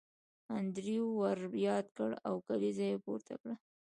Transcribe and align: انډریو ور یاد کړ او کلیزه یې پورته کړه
انډریو 0.57 1.05
ور 1.19 1.39
یاد 1.67 1.85
کړ 1.97 2.11
او 2.27 2.35
کلیزه 2.47 2.85
یې 2.91 2.97
پورته 3.05 3.33
کړه 3.41 3.55